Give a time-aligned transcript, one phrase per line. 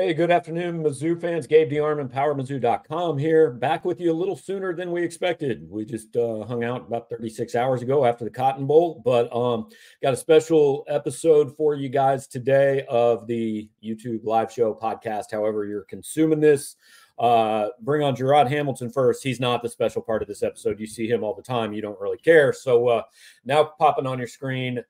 [0.00, 1.48] Hey, good afternoon, Mizzou fans.
[1.48, 3.50] Gabe DeArmond, PowerMizzou.com here.
[3.50, 5.68] Back with you a little sooner than we expected.
[5.68, 9.68] We just uh, hung out about 36 hours ago after the Cotton Bowl, but um,
[10.00, 15.32] got a special episode for you guys today of the YouTube live show podcast.
[15.32, 16.76] However, you're consuming this.
[17.18, 19.24] Uh, bring on Gerard Hamilton first.
[19.24, 20.78] He's not the special part of this episode.
[20.78, 21.72] You see him all the time.
[21.72, 22.52] You don't really care.
[22.52, 23.02] So uh,
[23.44, 24.84] now popping on your screen,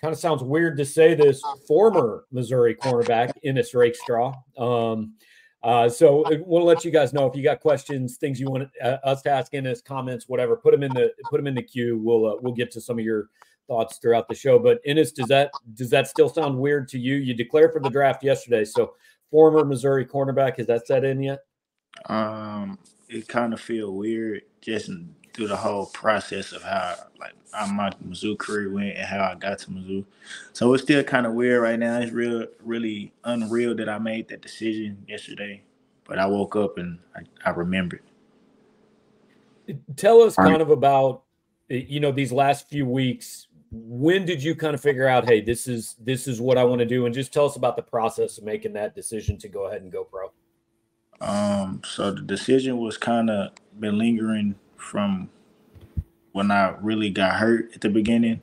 [0.00, 4.34] kind of sounds weird to say this former Missouri cornerback Ennis Rakestraw.
[4.56, 5.14] Um,
[5.62, 8.98] uh, so we'll let you guys know if you got questions, things you want uh,
[9.02, 10.56] us to ask Ennis, comments, whatever.
[10.56, 12.00] Put them in the put them in the queue.
[12.02, 13.28] We'll uh, we'll get to some of your
[13.66, 14.58] thoughts throughout the show.
[14.58, 17.16] But Ennis, does that does that still sound weird to you?
[17.16, 18.94] You declared for the draft yesterday, so
[19.30, 20.58] former Missouri cornerback.
[20.58, 21.40] Has that set in yet?
[22.06, 22.78] Um,
[23.08, 24.90] it kind of feel weird just
[25.38, 29.36] through the whole process of how like how my Mizzou career went and how I
[29.36, 30.04] got to Mizzou.
[30.52, 32.00] So it's still kind of weird right now.
[32.00, 35.62] It's real, really unreal that I made that decision yesterday.
[36.08, 38.02] But I woke up and I, I remembered.
[39.94, 41.22] Tell us kind of about
[41.68, 43.46] you know these last few weeks.
[43.70, 46.80] When did you kind of figure out, hey, this is this is what I want
[46.80, 49.68] to do, and just tell us about the process of making that decision to go
[49.68, 50.32] ahead and go pro.
[51.20, 55.28] Um, so the decision was kind of been lingering from
[56.32, 58.40] when I really got hurt at the beginning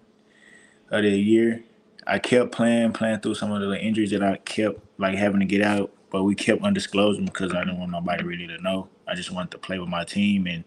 [0.91, 1.63] of the year.
[2.05, 5.45] I kept playing, playing through some of the injuries that I kept like having to
[5.45, 8.89] get out, but we kept undisclosing because I didn't want nobody really to know.
[9.07, 10.63] I just wanted to play with my team and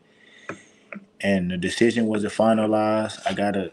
[1.21, 3.21] and the decision wasn't finalized.
[3.27, 3.73] I got a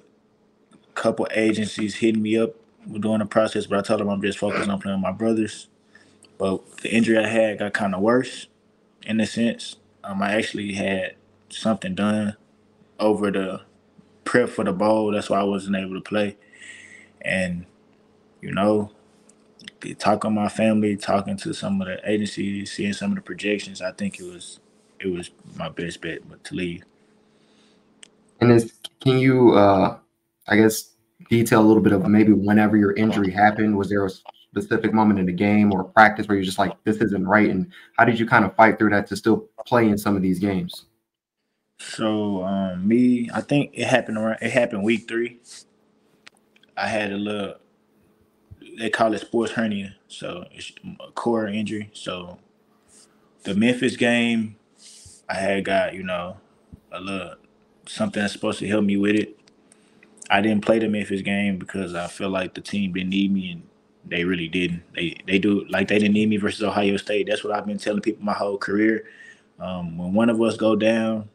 [0.95, 2.55] couple agencies hitting me up
[2.99, 5.67] during the process, but I told them I'm just focused on playing with my brothers.
[6.37, 8.47] But the injury I had got kind of worse
[9.05, 9.77] in a sense.
[10.03, 11.15] Um, I actually had
[11.55, 12.35] something done
[12.99, 13.61] over the
[14.23, 15.11] prep for the bowl.
[15.11, 16.37] That's why I wasn't able to play.
[17.21, 17.65] And,
[18.41, 18.91] you know,
[19.93, 23.81] talking to my family, talking to some of the agencies, seeing some of the projections,
[23.81, 24.59] I think it was
[24.99, 26.83] it was my best bet to leave.
[28.41, 29.97] And is can you uh
[30.47, 30.91] I guess
[31.29, 35.19] detail a little bit of maybe whenever your injury happened, was there a specific moment
[35.19, 37.49] in the game or practice where you're just like, this isn't right?
[37.49, 40.21] And how did you kind of fight through that to still play in some of
[40.21, 40.85] these games?
[41.79, 44.39] So um, me, I think it happened around.
[44.41, 45.39] It happened week three.
[46.77, 47.55] I had a little.
[48.77, 51.91] They call it sports hernia, so it's a core injury.
[51.93, 52.39] So
[53.43, 54.57] the Memphis game,
[55.29, 56.37] I had got you know
[56.91, 57.35] a little
[57.87, 59.39] something that's supposed to help me with it.
[60.29, 63.51] I didn't play the Memphis game because I feel like the team didn't need me,
[63.51, 63.63] and
[64.05, 64.83] they really didn't.
[64.95, 67.27] They they do like they didn't need me versus Ohio State.
[67.27, 69.07] That's what I've been telling people my whole career.
[69.59, 71.29] Um, when one of us go down,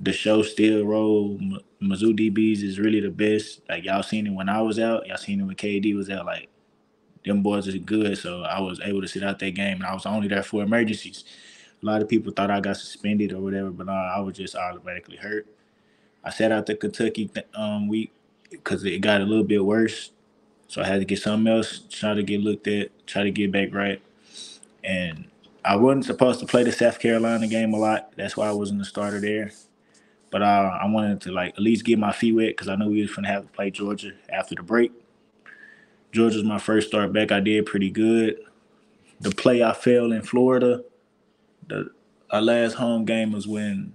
[0.00, 1.38] the show still roll.
[1.82, 3.60] Mizzou DBs is really the best.
[3.68, 5.06] Like y'all seen it when I was out.
[5.06, 6.26] Y'all seen it when KD was out.
[6.26, 6.48] Like
[7.24, 8.18] them boys is good.
[8.18, 10.62] So I was able to sit out that game, and I was only there for
[10.62, 11.24] emergencies.
[11.82, 15.16] A lot of people thought I got suspended or whatever, but I was just automatically
[15.16, 15.46] hurt.
[16.24, 18.12] I sat out the Kentucky um, week
[18.50, 20.10] because it got a little bit worse.
[20.68, 23.52] So I had to get something else, try to get looked at, try to get
[23.52, 24.00] back right.
[24.82, 25.26] And
[25.64, 28.12] I wasn't supposed to play the South Carolina game a lot.
[28.16, 29.52] That's why I wasn't the starter there.
[30.34, 32.90] But uh, I wanted to like at least get my feet wet because I knew
[32.90, 34.90] we was gonna have to play Georgia after the break.
[36.10, 37.30] Georgia's my first start back.
[37.30, 38.38] I did pretty good.
[39.20, 40.82] The play I fell in Florida,
[41.68, 41.92] the
[42.32, 43.94] our last home game was when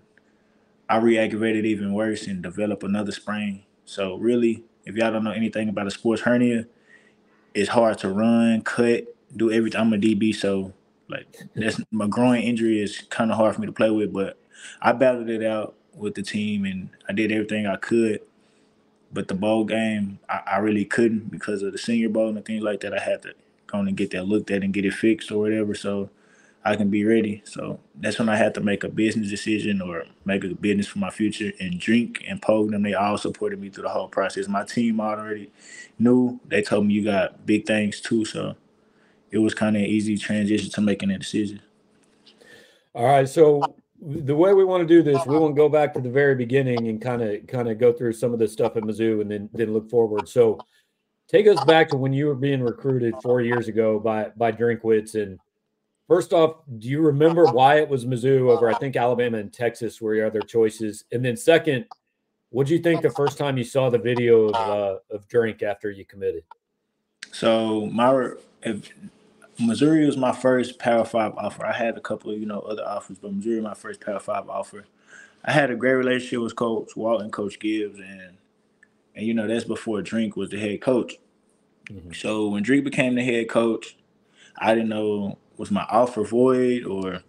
[0.87, 3.65] I re-aggravated even worse and developed another sprain.
[3.83, 6.67] So really, if y'all don't know anything about a sports hernia,
[7.53, 9.81] it's hard to run, cut, do everything.
[9.81, 10.71] I'm a DB, so
[11.09, 14.39] like that's my groin injury is kind of hard for me to play with, but
[14.81, 18.21] I battled it out with the team, and I did everything I could.
[19.11, 22.63] But the bowl game, I, I really couldn't because of the Senior Bowl and things
[22.63, 22.93] like that.
[22.93, 23.33] I had to
[23.67, 26.09] go and get that looked at and get it fixed or whatever, so
[26.63, 27.41] I can be ready.
[27.45, 30.99] So that's when I had to make a business decision or make a business for
[30.99, 31.51] my future.
[31.59, 34.47] And Drink and Pogue them, they all supported me through the whole process.
[34.47, 35.51] My team already
[35.97, 36.39] knew.
[36.47, 38.55] They told me you got big things too, so
[39.31, 41.61] it was kind of an easy transition to making that decision.
[42.93, 45.93] All right, so the way we want to do this, we want to go back
[45.93, 48.77] to the very beginning and kind of kind of go through some of the stuff
[48.77, 50.27] at Mizzou and then then look forward.
[50.29, 50.59] So
[51.27, 55.21] take us back to when you were being recruited four years ago by by Drinkwitz.
[55.21, 55.39] And
[56.07, 60.01] first off, do you remember why it was Mizzou over I think Alabama and Texas
[60.01, 61.03] were your other choices?
[61.11, 61.85] And then second,
[62.51, 65.61] what do you think the first time you saw the video of uh, of Drink
[65.61, 66.43] after you committed?
[67.31, 68.31] So my
[68.63, 68.91] if
[69.59, 71.65] Missouri was my first Power Five offer.
[71.65, 74.19] I had a couple of you know other offers, but Missouri was my first Power
[74.19, 74.85] Five offer.
[75.43, 78.37] I had a great relationship with Coach Walton, Coach Gibbs, and
[79.15, 81.17] and you know that's before Drink was the head coach.
[81.89, 82.13] Mm-hmm.
[82.13, 83.97] So when Drink became the head coach,
[84.57, 87.21] I didn't know was my offer void or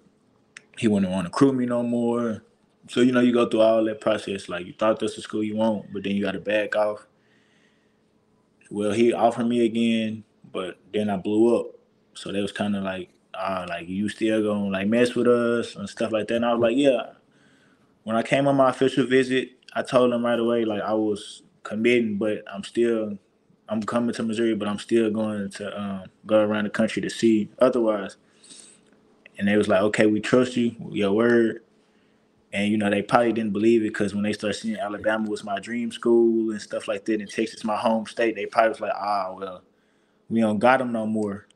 [0.79, 2.44] he wouldn't want to crew me no more.
[2.88, 4.49] So you know, you go through all that process.
[4.49, 7.06] Like you thought this is school you want, but then you got to back off.
[8.71, 10.23] Well, he offered me again,
[10.53, 11.67] but then I blew up.
[12.20, 15.75] So they was kind of like, uh, like you still gonna like mess with us
[15.75, 16.37] and stuff like that.
[16.37, 17.12] And I was like, yeah.
[18.02, 21.43] When I came on my official visit, I told them right away like I was
[21.62, 23.17] committing, but I'm still
[23.70, 27.08] I'm coming to Missouri, but I'm still going to um, go around the country to
[27.08, 28.17] see otherwise.
[29.38, 31.62] And they was like, okay, we trust you, your word.
[32.52, 35.43] And you know, they probably didn't believe it because when they started seeing Alabama was
[35.43, 38.81] my dream school and stuff like that, and Texas my home state, they probably was
[38.81, 39.62] like, ah, well,
[40.28, 41.46] we don't got them no more.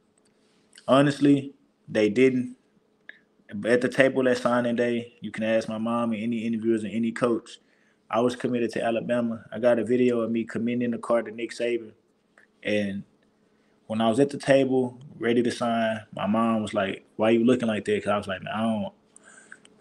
[0.86, 1.54] Honestly,
[1.88, 2.56] they didn't.
[3.66, 6.92] At the table that signing day, you can ask my mom and any interviewers and
[6.92, 7.58] any coach.
[8.10, 9.44] I was committed to Alabama.
[9.52, 11.92] I got a video of me committing the card to Nick Saban.
[12.62, 13.04] And
[13.86, 17.44] when I was at the table, ready to sign, my mom was like, "Why you
[17.44, 18.92] looking like that?" Because I was like, "I don't,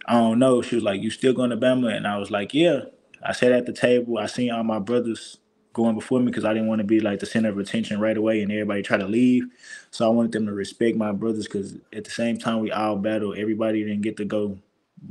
[0.05, 2.53] I don't know." She was like, "You still going to Bama?" And I was like,
[2.53, 2.85] "Yeah."
[3.21, 4.17] I sat at the table.
[4.17, 5.39] I seen all my brothers
[5.73, 8.17] going before me because I didn't want to be like the center of attention right
[8.17, 9.45] away and everybody try to leave.
[9.91, 12.97] So I wanted them to respect my brothers because at the same time we all
[12.97, 13.35] battle.
[13.37, 14.57] Everybody didn't get to go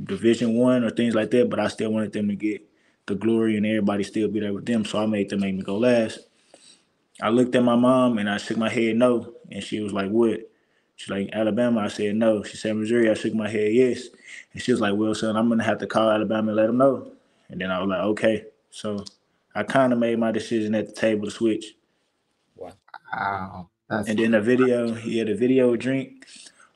[0.05, 2.63] Division One or things like that, but I still wanted them to get
[3.07, 4.85] the glory and everybody still be there with them.
[4.85, 6.19] So I made them make me go last.
[7.21, 10.09] I looked at my mom and I shook my head no, and she was like,
[10.11, 10.41] "What?"
[10.95, 12.43] She's like, "Alabama." I said no.
[12.43, 13.09] She said Missouri.
[13.11, 14.07] I shook my head yes,
[14.53, 16.77] and she was like, "Well, son, I'm gonna have to call Alabama and let them
[16.77, 17.11] know."
[17.49, 19.05] And then I was like, "Okay." So
[19.55, 21.75] I kind of made my decision at the table to switch.
[22.55, 23.69] Wow.
[23.89, 26.25] That's And then the video, yeah, the video drink.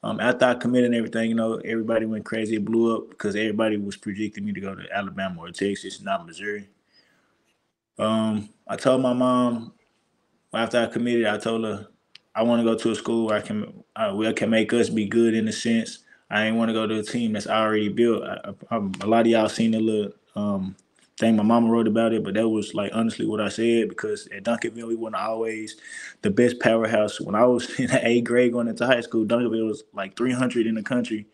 [0.04, 2.58] Um, after I committed and everything, you know, everybody went crazy.
[2.58, 6.26] It blew up because everybody was predicting me to go to Alabama or Texas, not
[6.26, 6.70] Missouri.
[7.98, 9.74] Um, I told my mom
[10.54, 11.88] after I committed, I told her
[12.36, 14.90] I want to go to a school where I can, uh, where can make us
[14.90, 16.00] be good in a sense.
[16.30, 18.24] I ain't want to go to a team that's already built.
[18.24, 20.76] I, I, a lot of y'all seen the little um,
[21.18, 24.28] thing my mama wrote about it, but that was like honestly what I said because
[24.28, 25.76] at Duncanville we weren't always
[26.22, 27.20] the best powerhouse.
[27.20, 30.68] When I was in the eighth grade going into high school, Duncanville was like 300
[30.68, 31.28] in the country.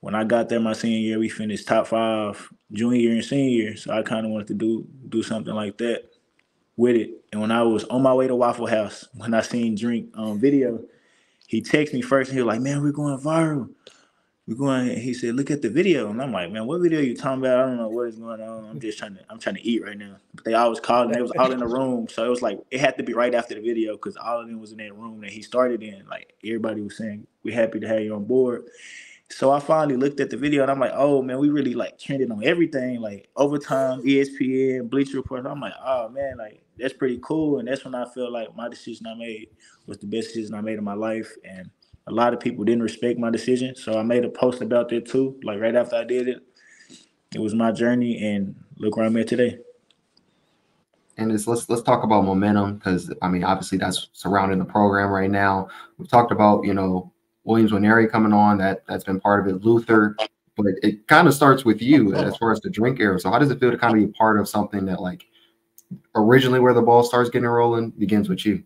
[0.00, 3.50] When I got there my senior year, we finished top five junior year and senior
[3.50, 3.76] year.
[3.76, 6.10] So I kind of wanted to do do something like that
[6.76, 7.24] with it.
[7.32, 10.38] And when I was on my way to Waffle House, when I seen Drink um,
[10.38, 10.80] video,
[11.46, 13.68] he texted me first and he was like, "Man, we're going viral."
[14.52, 15.00] We're going.
[15.00, 17.58] He said, "Look at the video," and I'm like, "Man, what video you talking about?
[17.58, 18.64] I don't know what is going on.
[18.64, 19.20] I'm just trying to.
[19.30, 21.58] I'm trying to eat right now." But they always called, and they was all in
[21.60, 24.16] the room, so it was like it had to be right after the video because
[24.16, 26.06] all of them was in that room that he started in.
[26.08, 28.64] Like everybody was saying, "We're happy to have you on board."
[29.30, 31.98] So I finally looked at the video and I'm like, "Oh man, we really like
[31.98, 37.18] trended on everything, like overtime, ESPN, Bleacher Report." I'm like, "Oh man, like that's pretty
[37.22, 39.48] cool." And that's when I feel like my decision I made
[39.86, 41.70] was the best decision I made in my life, and
[42.06, 43.74] a lot of people didn't respect my decision.
[43.76, 45.38] So I made a post about that too.
[45.42, 46.42] Like right after I did it,
[47.34, 49.58] it was my journey, and look where I'm at today.
[51.18, 55.10] and it's let's let's talk about momentum because I mean obviously that's surrounding the program
[55.10, 55.68] right now.
[55.98, 57.12] We've talked about you know
[57.44, 59.64] Williams Nwaneri coming on that that's been part of it.
[59.64, 60.16] Luther,
[60.56, 63.18] but it kind of starts with you as far as the drink era.
[63.18, 65.24] So how does it feel to kind of be part of something that like
[66.14, 68.62] originally where the ball starts getting rolling begins with you?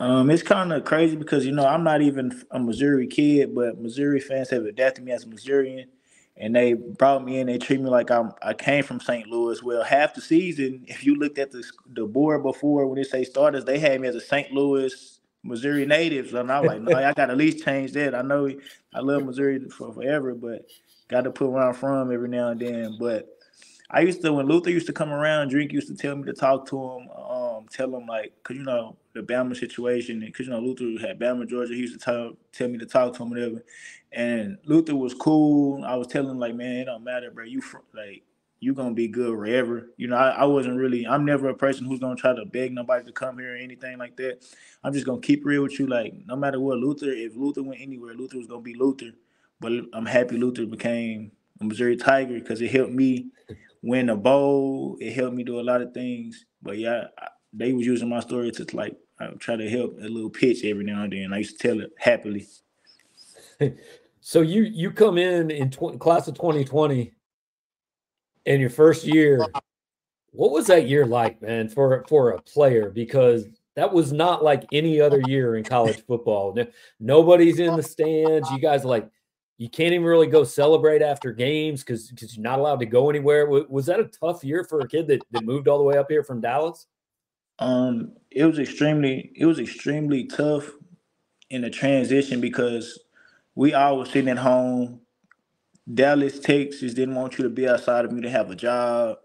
[0.00, 3.80] Um, it's kind of crazy because you know I'm not even a Missouri kid, but
[3.80, 5.88] Missouri fans have adapted me as a Missourian,
[6.36, 7.46] and they brought me in.
[7.46, 9.28] They treat me like I'm I came from St.
[9.28, 9.62] Louis.
[9.62, 13.24] Well, half the season, if you looked at the the board before when they say
[13.24, 14.52] starters, they had me as a St.
[14.52, 18.14] Louis Missouri native, and I'm like, no, I got to at least change that.
[18.14, 18.50] I know
[18.94, 20.66] I love Missouri for forever, but
[21.08, 22.96] got to put where I'm from every now and then.
[22.98, 23.28] But
[23.94, 26.32] I used to when Luther used to come around, Drink used to tell me to
[26.32, 30.52] talk to him, um, tell him like, cause you know the Bama situation, cause you
[30.52, 31.74] know Luther had Bama Georgia.
[31.74, 33.64] He used to tell tell me to talk to him, whatever.
[34.10, 35.84] And Luther was cool.
[35.84, 37.44] I was telling him like, man, it don't matter, bro.
[37.44, 38.24] You fr- like
[38.58, 39.90] you gonna be good wherever.
[39.96, 41.06] You know, I, I wasn't really.
[41.06, 43.98] I'm never a person who's gonna try to beg nobody to come here or anything
[43.98, 44.44] like that.
[44.82, 45.86] I'm just gonna keep real with you.
[45.86, 47.12] Like no matter what, Luther.
[47.12, 49.12] If Luther went anywhere, Luther was gonna be Luther.
[49.60, 51.30] But I'm happy Luther became
[51.60, 53.30] a Missouri Tiger because it helped me
[53.82, 54.96] win a bowl.
[55.00, 56.46] It helped me do a lot of things.
[56.62, 60.08] But yeah, I, they was using my story to like I try to help a
[60.08, 61.32] little pitch every now and then.
[61.32, 62.46] I used to tell it happily.
[64.26, 67.12] So you you come in in tw- class of 2020
[68.46, 69.46] in your first year.
[70.30, 72.88] What was that year like, man, for for a player?
[72.88, 73.44] Because
[73.76, 76.56] that was not like any other year in college football.
[76.98, 78.50] Nobody's in the stands.
[78.50, 79.10] You guys like
[79.56, 83.08] you can't even really go celebrate after games because because you're not allowed to go
[83.08, 83.46] anywhere.
[83.46, 86.10] Was that a tough year for a kid that, that moved all the way up
[86.10, 86.86] here from Dallas?
[87.60, 90.70] Um, it was extremely it was extremely tough
[91.50, 92.98] in the transition because
[93.54, 95.00] we all were sitting at home.
[95.92, 99.18] Dallas, Texas didn't want you to be outside of me to have a job.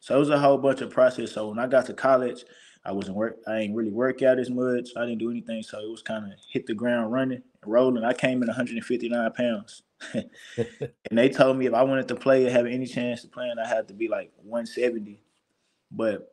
[0.00, 1.32] So it was a whole bunch of process.
[1.32, 2.44] So when I got to college,
[2.86, 3.38] I wasn't work.
[3.48, 4.90] I ain't really work out as much.
[4.96, 5.62] I didn't do anything.
[5.64, 8.04] So it was kind of hit the ground running, and rolling.
[8.04, 9.82] I came in 159 pounds,
[10.14, 10.28] and
[11.10, 13.68] they told me if I wanted to play or have any chance to play, I
[13.68, 15.20] had to be like 170.
[15.90, 16.32] But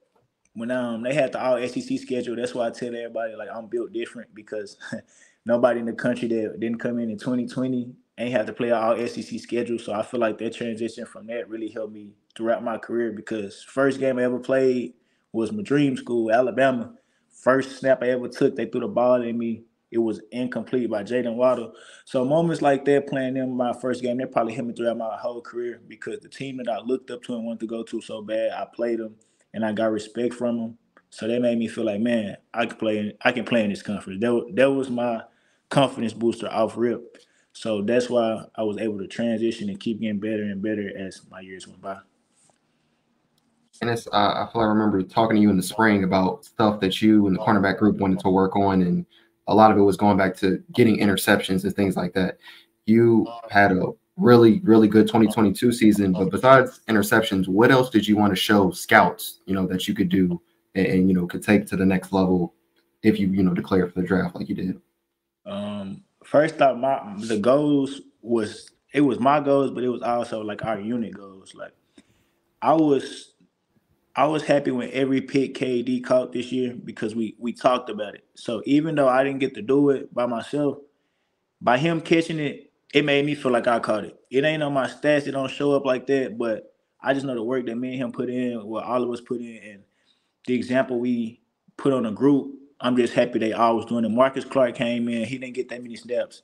[0.54, 3.66] when um they had the all SEC schedule, that's why I tell everybody like I'm
[3.66, 4.78] built different because
[5.46, 8.96] nobody in the country that didn't come in in 2020 ain't have to play all
[9.08, 9.80] SEC schedule.
[9.80, 13.64] So I feel like that transition from that really helped me throughout my career because
[13.64, 14.94] first game I ever played
[15.34, 16.94] was my dream school, Alabama.
[17.30, 19.64] First snap I ever took, they threw the ball at me.
[19.92, 21.74] It was incomplete by Jaylen Waddle.
[22.06, 25.18] So moments like that, playing them my first game, they probably hit me throughout my
[25.18, 28.02] whole career because the team that I looked up to and wanted to go to
[28.02, 29.16] so bad, I played them
[29.54, 30.78] and I got respect from them.
[31.10, 33.16] So that made me feel like, man, I can play.
[33.22, 34.20] I can play in this conference.
[34.22, 35.22] That, that was my
[35.70, 37.18] confidence booster off rip.
[37.54, 41.22] So that's why I was able to transition and keep getting better and better as
[41.30, 42.00] my years went by.
[43.90, 47.28] Uh, I feel I remember talking to you in the spring about stuff that you
[47.28, 49.06] and the cornerback group wanted to work on, and
[49.48, 52.38] a lot of it was going back to getting interceptions and things like that.
[52.86, 53.88] You had a
[54.18, 58.72] really, really good 2022 season, but besides interceptions, what else did you want to show
[58.72, 60.42] scouts, you know, that you could do
[60.76, 62.54] and, and you know could take to the next level
[63.02, 64.82] if you you know declare for the draft like you did?
[65.46, 70.42] Um, first off, my the goals was it was my goals, but it was also
[70.42, 71.54] like our unit goals.
[71.56, 71.74] Like
[72.62, 73.33] I was
[74.16, 78.14] I was happy when every pick KD caught this year because we we talked about
[78.14, 78.24] it.
[78.36, 80.78] So even though I didn't get to do it by myself,
[81.62, 84.20] by him catching it, it made me feel like I caught it.
[84.30, 87.34] It ain't on my stats, it don't show up like that, but I just know
[87.34, 89.84] the work that me and him put in, what all of us put in, and
[90.46, 91.42] the example we
[91.78, 92.54] put on the group.
[92.80, 94.10] I'm just happy they all was doing it.
[94.10, 96.44] Marcus Clark came in, he didn't get that many snaps.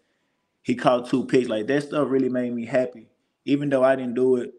[0.63, 1.49] He caught two picks.
[1.49, 3.07] Like that stuff really made me happy,
[3.45, 4.53] even though I didn't do it.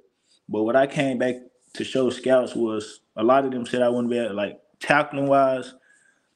[0.49, 1.37] But what I came back
[1.75, 5.27] to show scouts was a lot of them said I wouldn't be able, like tackling
[5.27, 5.75] wise.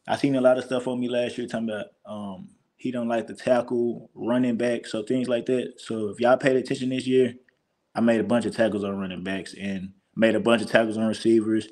[0.07, 3.09] I seen a lot of stuff on me last year talking about um, he don't
[3.09, 5.75] like to tackle running back, so things like that.
[5.79, 7.35] So if y'all paid attention this year,
[7.95, 10.99] I made a bunch of tackles on running backs and made a bunch of tackles
[10.99, 11.69] on receivers.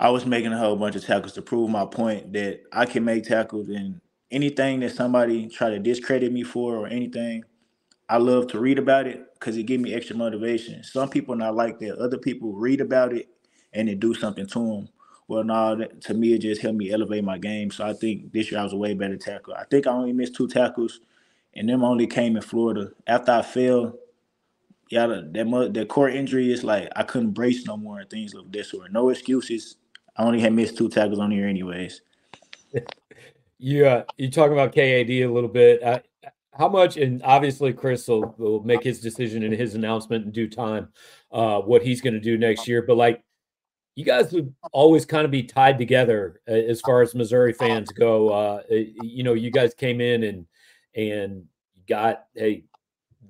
[0.00, 3.04] I was making a whole bunch of tackles to prove my point that I can
[3.04, 7.44] make tackles and anything that somebody try to discredit me for or anything,
[8.08, 10.82] I love to read about it because it give me extra motivation.
[10.84, 11.98] Some people not like that.
[11.98, 13.28] Other people read about it
[13.72, 14.88] and it do something to them.
[15.26, 17.70] Well, no, that, to me it just helped me elevate my game.
[17.70, 19.54] So I think this year I was a way better tackle.
[19.54, 21.00] I think I only missed two tackles,
[21.54, 22.90] and them only came in Florida.
[23.06, 23.94] After I fell,
[24.90, 28.52] yeah, that that core injury is like I couldn't brace no more and things of
[28.52, 28.92] this sort.
[28.92, 29.76] No excuses.
[30.16, 32.02] I only had missed two tackles on here anyways.
[33.58, 35.82] you uh, you talk about KAD a little bit.
[35.82, 36.00] Uh,
[36.56, 36.96] how much?
[36.96, 40.88] And obviously, Kris will, will make his decision in his announcement in due time.
[41.32, 43.22] Uh, what he's going to do next year, but like
[43.96, 47.90] you guys would always kind of be tied together uh, as far as Missouri fans
[47.90, 48.28] go.
[48.28, 50.46] Uh, you know, you guys came in and
[50.94, 51.44] and
[51.88, 52.64] got hey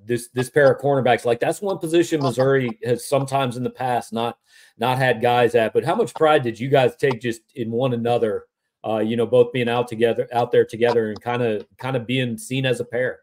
[0.05, 4.13] this this pair of cornerbacks like that's one position Missouri has sometimes in the past
[4.13, 4.37] not
[4.77, 5.73] not had guys at.
[5.73, 8.45] But how much pride did you guys take just in one another
[8.85, 12.05] uh, you know, both being out together, out there together, and kind of, kind of
[12.05, 13.21] being seen as a pair.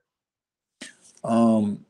[1.25, 1.85] Um,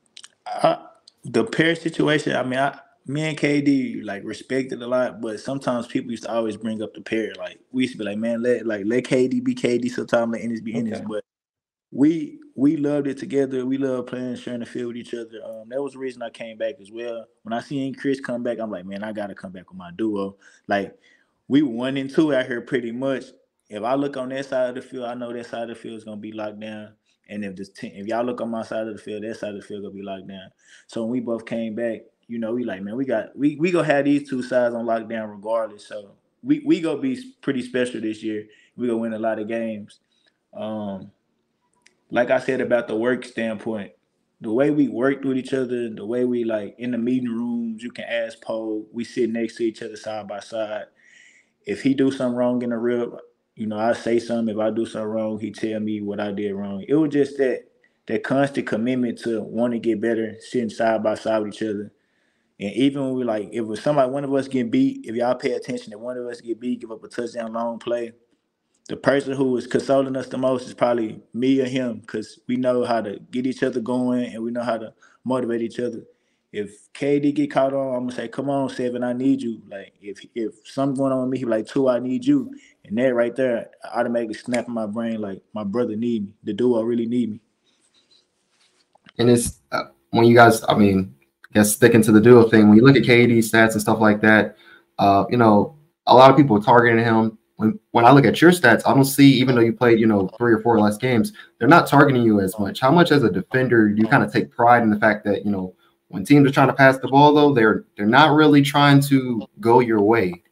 [0.46, 0.78] I,
[1.24, 2.36] the pair situation.
[2.36, 6.32] I mean, I, me and KD like respected a lot, but sometimes people used to
[6.32, 7.32] always bring up the pair.
[7.36, 9.90] Like we used to be like, man, let like let KD be KD.
[9.90, 10.98] Sometimes let Ennis be Ennis.
[10.98, 11.06] Okay.
[11.08, 11.24] But
[11.90, 13.66] we we loved it together.
[13.66, 15.40] We love playing, sharing the field with each other.
[15.44, 17.26] Um, that was the reason I came back as well.
[17.42, 19.90] When I seen Kris come back, I'm like, man, I gotta come back with my
[19.96, 20.36] duo.
[20.68, 20.96] Like
[21.48, 23.24] we one and two out here pretty much,
[23.72, 25.74] if I look on that side of the field, I know that side of the
[25.74, 26.92] field is gonna be locked down.
[27.30, 29.54] And if this team, if y'all look on my side of the field, that side
[29.54, 30.50] of the field gonna be locked down.
[30.88, 33.70] So when we both came back, you know, we like, man, we got we we
[33.70, 35.86] gonna have these two sides on lockdown regardless.
[35.86, 36.12] So
[36.42, 38.44] we we gonna be pretty special this year.
[38.76, 40.00] We gonna win a lot of games.
[40.52, 41.10] Um,
[42.10, 43.92] like I said about the work standpoint,
[44.42, 47.82] the way we worked with each other, the way we like in the meeting rooms,
[47.82, 48.84] you can ask Poe.
[48.92, 50.86] We sit next to each other side by side.
[51.64, 53.16] If he do something wrong in the rib,
[53.56, 54.54] you know, I say something.
[54.54, 56.84] If I do something wrong, he tell me what I did wrong.
[56.88, 57.64] It was just that
[58.06, 61.92] that constant commitment to want to get better, sitting side by side with each other.
[62.60, 65.14] And even when we like, if it was somebody, one of us get beat, if
[65.16, 68.12] y'all pay attention, that one of us get beat, give up a touchdown long play,
[68.88, 72.56] the person who is consoling us the most is probably me or him, because we
[72.56, 74.94] know how to get each other going and we know how to
[75.24, 76.04] motivate each other.
[76.52, 79.94] If KD get caught on, I'm gonna say, "Come on, seven, I need you." Like
[80.02, 82.54] if if something going on with me, he like two, I need you,
[82.84, 86.34] and that right there automatically snap in my brain like my brother need me.
[86.44, 87.40] The duo really need me.
[89.18, 91.14] And it's uh, when you guys, I mean,
[91.50, 92.68] I guess sticking to the duo thing.
[92.68, 94.56] When you look at KD stats and stuff like that,
[94.98, 97.38] uh, you know, a lot of people targeting him.
[97.56, 100.06] When when I look at your stats, I don't see even though you played, you
[100.06, 102.80] know, three or four less games, they're not targeting you as much.
[102.80, 105.46] How much as a defender do you kind of take pride in the fact that
[105.46, 105.74] you know?
[106.12, 109.46] When teams are trying to pass the ball, though, they're they're not really trying to
[109.60, 110.42] go your way.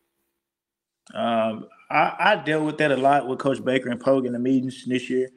[1.12, 4.38] Um, I, I dealt with that a lot with Coach Baker and Pogue in the
[4.38, 5.28] meetings this year.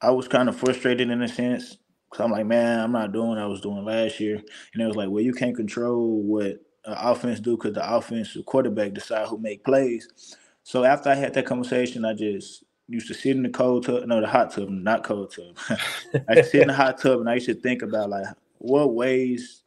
[0.00, 1.78] I was kind of frustrated in a sense
[2.10, 4.42] because I'm like, man, I'm not doing what I was doing last year,
[4.72, 8.44] and it was like, well, you can't control what uh, offense do because the offensive
[8.46, 10.36] quarterback decide who make plays.
[10.64, 14.04] So after I had that conversation, I just used to sit in the cold tub,
[14.06, 15.78] no, the hot tub, not cold tub.
[16.28, 18.26] I sit in the hot tub and I used to think about like
[18.64, 19.62] what ways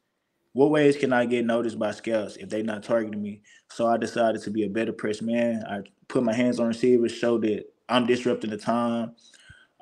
[0.54, 3.44] what ways can I get noticed by scouts if they're not targeting me?
[3.70, 5.64] So I decided to be a better press man.
[5.70, 9.12] I put my hands on receivers, show that I'm disrupting the time,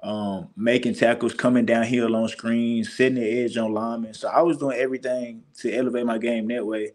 [0.04, 4.14] um, making tackles, coming downhill on screens, setting the edge on linemen.
[4.14, 6.92] So I was doing everything to elevate my game that way.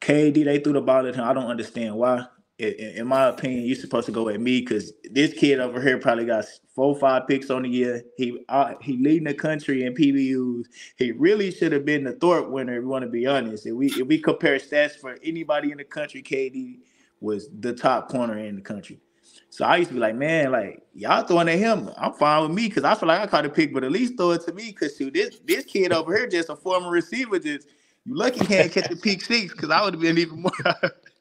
[0.00, 1.24] KD, they threw the ball at him.
[1.24, 2.26] I don't understand why
[2.58, 6.26] in, my opinion, you're supposed to go at me because this kid over here probably
[6.26, 6.44] got
[6.74, 8.02] four, five picks on the year.
[8.16, 10.66] He uh, he leading the country in PBUs.
[10.96, 12.76] He really should have been the Thorpe winner.
[12.76, 15.78] If we want to be honest, if we if we compare stats for anybody in
[15.78, 16.80] the country, KD
[17.20, 19.00] was the top corner in the country.
[19.48, 21.90] So I used to be like, man, like y'all throwing at him.
[21.96, 24.16] I'm fine with me because I feel like I caught a pick, but at least
[24.16, 27.38] throw it to me because this this kid over here just a former receiver.
[27.38, 27.68] Just
[28.04, 30.52] you lucky can't catch a pick six because I would have been even more.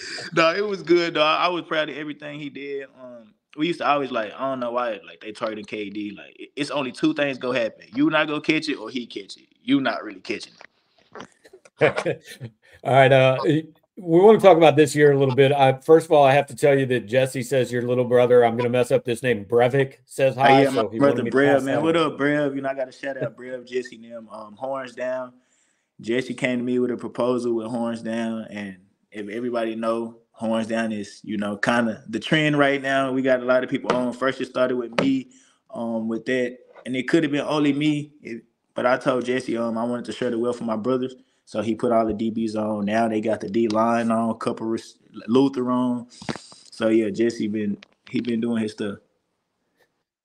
[0.34, 1.40] no, it was good, dog.
[1.40, 2.86] I was proud of everything he did.
[3.00, 6.16] Um, we used to always like, I don't know why, like they targeting KD.
[6.16, 9.36] Like it's only two things go happen: you not go catch it, or he catch
[9.36, 9.48] it.
[9.62, 10.54] You not really catching
[11.80, 12.22] it.
[12.84, 13.12] all right.
[13.12, 15.52] Uh, we want to talk about this year a little bit.
[15.52, 18.44] I, first of all, I have to tell you that Jesse says your little brother.
[18.44, 19.44] I'm going to mess up this name.
[19.44, 20.48] Brevik says hi.
[20.48, 21.82] Hey, yeah, my so brother Brev, man.
[21.82, 22.54] What up, Brev?
[22.54, 24.28] You know, I got to shout out Brev, Jesse, them.
[24.30, 25.34] Um, horns down.
[26.00, 28.78] Jesse came to me with a proposal with horns down, and
[29.12, 33.12] if everybody know horns down is you know kind of the trend right now.
[33.12, 34.12] We got a lot of people on.
[34.12, 35.30] First, it started with me,
[35.72, 38.44] um, with that, and it could have been only me, it,
[38.74, 41.62] but I told Jesse, um, I wanted to share the wealth with my brothers, so
[41.62, 42.86] he put all the DBs on.
[42.86, 44.82] Now they got the D line on, a couple of
[45.28, 46.06] Luther on.
[46.70, 47.78] So yeah, Jesse been
[48.10, 48.98] he been doing his stuff.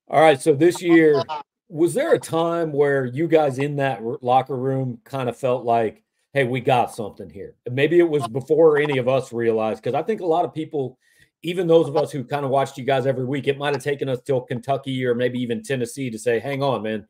[0.10, 1.23] All right, so this year,
[1.69, 6.02] was there a time where you guys in that locker room kind of felt like
[6.38, 7.56] hey, we got something here.
[7.71, 11.00] maybe it was before any of us realized, because I think a lot of people,
[11.41, 13.84] even those of us who kind of watched you guys every week, it might have
[13.84, 17.08] taken us till Kentucky or maybe even Tennessee to say, hang on, man.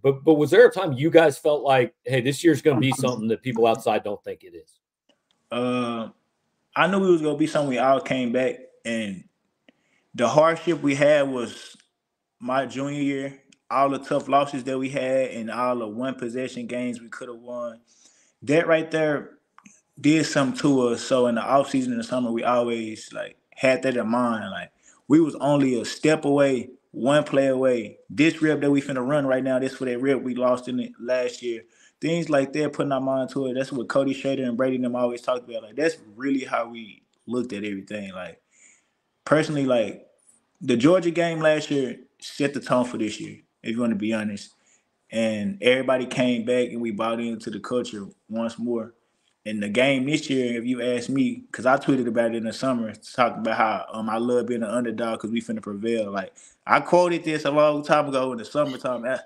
[0.00, 2.80] But but was there a time you guys felt like, hey, this year's going to
[2.80, 4.78] be something that people outside don't think it is?
[5.50, 6.10] Uh,
[6.76, 7.68] I knew it was going to be something.
[7.68, 9.24] We all came back, and
[10.14, 11.76] the hardship we had was
[12.38, 13.42] my junior year.
[13.72, 17.28] All the tough losses that we had, and all the one possession games we could
[17.28, 17.80] have won
[18.42, 19.30] that right there
[20.00, 21.02] did something to us.
[21.02, 24.50] So in the off season in the summer, we always like had that in mind.
[24.50, 24.72] Like
[25.08, 27.98] we was only a step away, one play away.
[28.10, 30.80] This rep that we finna run right now, this for that rep we lost in
[30.80, 31.62] it last year.
[32.00, 33.54] Things like that, putting our mind to it.
[33.54, 35.62] That's what Cody Schrader and Brady and them always talked about.
[35.62, 38.12] Like that's really how we looked at everything.
[38.12, 38.40] Like
[39.24, 40.06] personally, like
[40.60, 43.38] the Georgia game last year set the tone for this year.
[43.62, 44.52] If you want to be honest,
[45.12, 48.94] and everybody came back and we bought into the culture once more.
[49.44, 52.44] In the game this year, if you ask me, because I tweeted about it in
[52.44, 56.12] the summer, talking about how um I love being an underdog because we finna prevail.
[56.12, 56.32] Like
[56.66, 59.18] I quoted this a long time ago in the summertime, eh,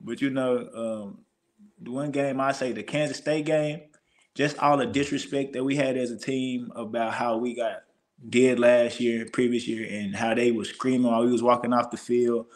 [0.00, 1.18] but you know, um,
[1.80, 3.80] the one game I say the Kansas State game,
[4.34, 7.84] just all the disrespect that we had as a team about how we got
[8.28, 11.90] did last year, previous year, and how they were screaming while we was walking off
[11.90, 12.46] the field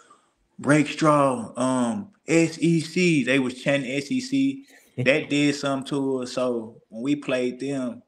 [0.61, 2.95] Rakestraw, um, SEC.
[3.25, 5.05] They was chanting SEC.
[5.05, 6.33] that did something to us.
[6.33, 8.03] So when we played them,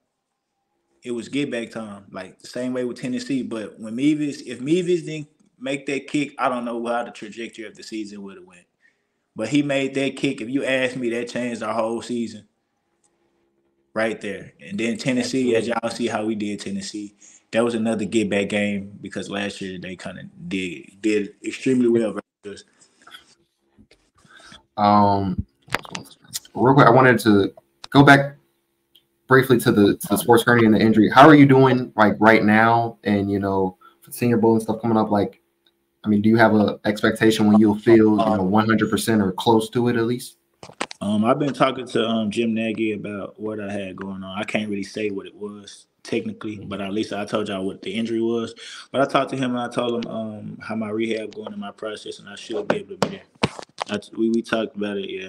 [1.03, 3.43] it was get back time, like the same way with Tennessee.
[3.43, 7.65] But when Mevis, if Mevis didn't make that kick, I don't know how the trajectory
[7.65, 8.67] of the season would have went.
[9.35, 10.41] But he made that kick.
[10.41, 12.47] If you ask me, that changed our whole season.
[13.95, 14.53] Right there.
[14.61, 15.57] And then Tennessee, Absolutely.
[15.57, 17.15] as y'all see how we did Tennessee,
[17.51, 21.89] that was another get back game because last year they kind of did did extremely
[21.89, 22.19] well
[24.77, 25.47] um,
[26.55, 27.53] real quick, I wanted to
[27.91, 28.37] go back
[29.29, 31.11] briefly to the to the sports hernia and the injury.
[31.11, 32.99] How are you doing like right now?
[33.05, 33.77] And you know,
[34.11, 35.41] Senior Bowl and stuff coming up, like,
[36.05, 39.33] I mean, do you have a expectation when you'll feel you know 100 percent or
[39.33, 40.37] close to it at least?
[41.01, 44.39] Um, I've been talking to um Jim Nagy about what I had going on.
[44.39, 47.83] I can't really say what it was technically, but at least I told y'all what
[47.83, 48.55] the injury was.
[48.91, 51.61] But I talked to him and I told him um how my rehab going in
[51.61, 53.23] my process, and I should be able to be there.
[53.91, 55.11] I, we we talked about it.
[55.11, 55.29] Yeah,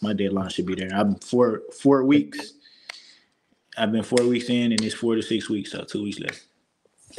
[0.00, 0.90] my deadline should be there.
[0.94, 2.54] I'm four four weeks.
[3.76, 6.46] I've been four weeks in, and it's four to six weeks, so two weeks left.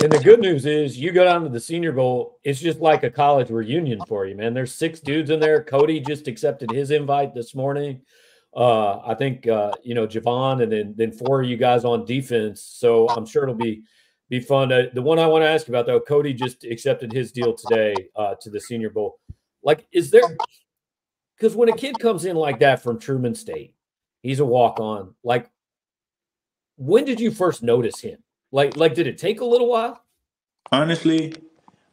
[0.01, 2.39] And the good news is you go down to the Senior Bowl.
[2.43, 4.53] It's just like a college reunion for you, man.
[4.53, 5.63] There's six dudes in there.
[5.63, 8.01] Cody just accepted his invite this morning.
[8.56, 12.06] Uh, I think uh, you know Javon, and then then four of you guys on
[12.06, 12.62] defense.
[12.62, 13.84] So I'm sure it'll be
[14.30, 14.72] be fun.
[14.72, 17.94] Uh, the one I want to ask about though, Cody just accepted his deal today
[18.15, 19.20] uh, to the Senior Bowl.
[19.62, 20.24] Like, is there?
[21.36, 23.76] Because when a kid comes in like that from Truman State,
[24.22, 25.13] he's a walk on.
[25.24, 25.50] Like,
[26.78, 28.24] when did you first notice him?
[28.52, 30.02] Like, like, did it take a little while?
[30.72, 31.34] Honestly,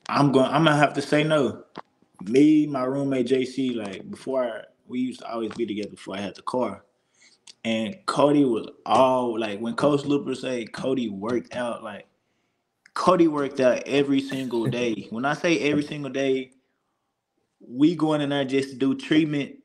[0.09, 0.47] I'm going.
[0.47, 1.65] I'm gonna have to say no.
[2.25, 6.21] Me, my roommate JC, like before I, we used to always be together before I
[6.21, 6.85] had the car,
[7.65, 12.07] and Cody was all like when Coach Luper say Cody worked out, like
[12.95, 15.07] Cody worked out every single day.
[15.11, 16.53] when I say every single day,
[17.61, 19.57] we going in there just to do treatment.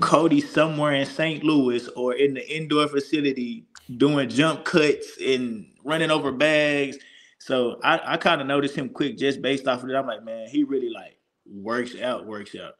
[0.00, 1.44] Cody somewhere in St.
[1.44, 6.98] Louis or in the indoor facility doing jump cuts and running over bags.
[7.38, 9.94] So I, I kind of noticed him quick just based off of it.
[9.94, 12.74] I'm like, man, he really like works out, works out.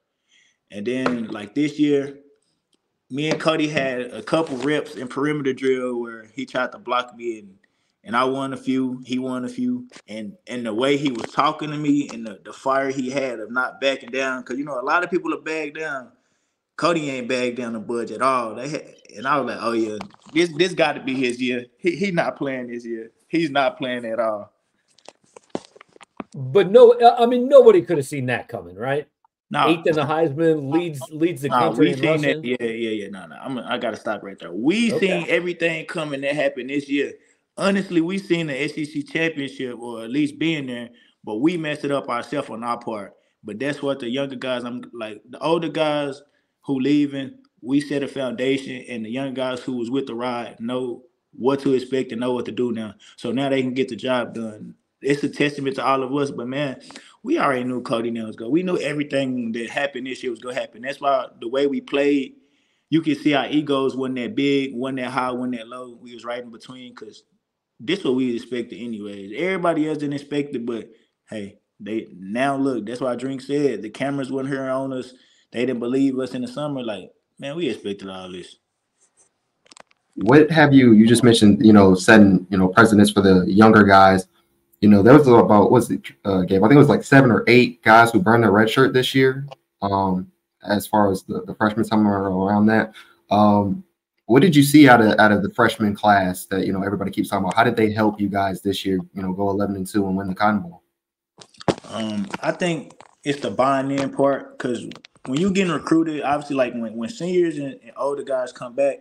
[0.73, 2.19] And then like this year,
[3.11, 7.15] me and Cody had a couple reps in perimeter drill where he tried to block
[7.17, 7.59] me and
[8.05, 9.87] and I won a few, he won a few.
[10.09, 13.39] And and the way he was talking to me and the, the fire he had
[13.39, 16.11] of not backing down, because you know, a lot of people are back down.
[16.77, 18.57] Cody ain't back down the budge at all.
[18.57, 19.99] They had, and I was like, oh yeah,
[20.33, 21.67] this this got to be his year.
[21.79, 23.13] He he not playing this year.
[23.29, 24.53] He's not playing at all.
[26.35, 29.07] But no, I mean nobody could have seen that coming, right?
[29.53, 32.39] No, Eighth in the Heisman leads leads the no, country we in seen that.
[32.45, 33.09] Yeah, yeah, yeah.
[33.11, 33.37] No, no.
[33.37, 34.53] I'm I gotta stop right there.
[34.53, 35.25] We Okay.
[35.25, 37.15] seen everything coming that happened this year.
[37.59, 40.91] Honestly, we seen the SEC championship or at least being there,
[41.25, 43.15] but we messed it up ourselves on our part.
[43.45, 46.23] But that's what the younger guys, I'm like the older guys
[46.63, 50.59] who leaving, we set a foundation, and the young guys who was with the ride
[50.61, 52.95] know what to expect and know what to do now.
[53.17, 54.75] So now they can get the job done.
[55.03, 56.81] It's a testament to all of us, but man,
[57.23, 58.49] we already knew Cody Nails go.
[58.49, 60.83] We knew everything that happened this year was gonna happen.
[60.83, 62.35] That's why the way we played,
[62.91, 65.99] you can see our egos wasn't that big, wasn't that high, wasn't that low.
[66.01, 67.23] We was right in between because
[67.79, 69.33] this what we expected anyways.
[69.37, 70.91] Everybody else didn't expect it, but
[71.29, 72.87] hey, they now look.
[72.87, 75.15] That's why Drink said the cameras weren't here on us.
[75.53, 76.83] They didn't believe us in the summer.
[76.83, 78.57] Like man, we expected all this.
[80.17, 80.93] What have you?
[80.93, 84.27] You just mentioned, you know, setting, you know, precedents for the younger guys.
[84.83, 86.63] You know, there was about what's it, uh, Gabe?
[86.63, 89.15] I think it was like seven or eight guys who burned their red shirt this
[89.15, 89.47] year.
[89.81, 90.31] Um,
[90.65, 92.93] as far as the, the freshmen, somewhere around that.
[93.31, 93.85] Um,
[94.27, 97.11] what did you see out of out of the freshman class that you know everybody
[97.11, 97.57] keeps talking about?
[97.57, 98.99] How did they help you guys this year?
[99.15, 100.83] You know, go eleven and two and win the Cotton Bowl.
[101.91, 104.89] Um, I think it's the buying in part because
[105.27, 109.01] when you're getting recruited, obviously, like when, when seniors and, and older guys come back,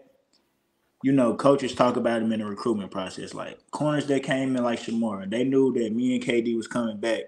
[1.03, 3.33] you know, coaches talk about them in the recruitment process.
[3.33, 6.97] Like corners that came in like Shamar, they knew that me and KD was coming
[6.97, 7.23] back.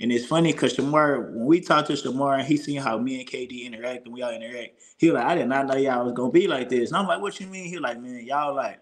[0.00, 3.28] And it's funny because Shamar, when we talked to Shamar, he seen how me and
[3.28, 4.72] KD interact and we all interact.
[4.98, 6.90] He was like, I did not know y'all was gonna be like this.
[6.90, 7.66] And I'm like, what you mean?
[7.66, 8.80] He like, man, y'all like,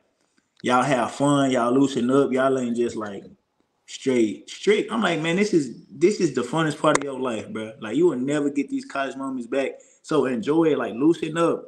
[0.63, 3.25] y'all have fun, y'all loosen up, y'all ain't just like
[3.87, 4.87] straight, straight.
[4.91, 7.73] I'm like, man, this is this is the funnest part of your life, bro.
[7.81, 9.73] Like you will never get these college moments back.
[10.03, 11.65] So enjoy it, like loosen up.